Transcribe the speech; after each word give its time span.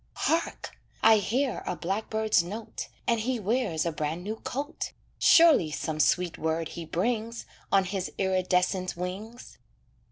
Hark! 0.15 0.75
I 1.03 1.17
hear 1.17 1.61
a 1.67 1.75
blackbird's 1.75 2.41
note, 2.41 2.87
And 3.07 3.19
he 3.19 3.39
wears 3.39 3.85
a 3.85 3.91
brand 3.91 4.23
new 4.23 4.37
coat; 4.37 4.93
Surely 5.19 5.69
some 5.69 5.99
sweet 5.99 6.39
word 6.39 6.69
he 6.69 6.85
brings, 6.85 7.45
On 7.71 7.85
his 7.85 8.11
iridescent 8.17 8.97
wings. 8.97 9.59